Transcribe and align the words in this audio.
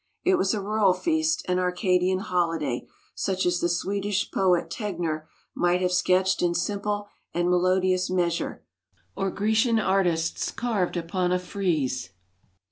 It 0.23 0.33
was 0.33 0.55
a 0.55 0.61
rural 0.61 0.95
feast, 0.95 1.45
an 1.47 1.59
Arcadian 1.59 2.17
holiday, 2.17 2.87
such 3.13 3.45
as 3.45 3.59
the 3.59 3.69
Swedish 3.69 4.31
poet 4.31 4.67
Tegner 4.71 5.27
might 5.53 5.79
have 5.79 5.91
sketched 5.91 6.41
in 6.41 6.55
simple 6.55 7.07
and 7.35 7.51
melodious 7.51 8.09
measure, 8.09 8.65
or 9.15 9.29
Grecian 9.29 9.77
artists 9.77 10.49
carved 10.49 10.97
upon 10.97 11.31
a 11.31 11.37
frieze. 11.37 12.13